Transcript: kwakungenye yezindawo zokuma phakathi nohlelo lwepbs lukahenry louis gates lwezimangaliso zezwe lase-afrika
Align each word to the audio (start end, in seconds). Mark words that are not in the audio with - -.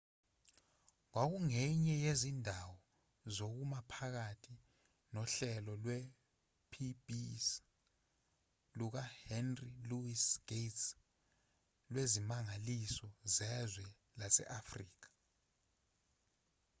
kwakungenye 1.11 1.95
yezindawo 2.05 2.77
zokuma 3.35 3.79
phakathi 3.91 4.55
nohlelo 5.13 5.73
lwepbs 5.83 7.47
lukahenry 8.77 9.69
louis 9.89 10.23
gates 10.49 10.83
lwezimangaliso 11.91 13.07
zezwe 13.35 13.87
lase-afrika 14.19 15.07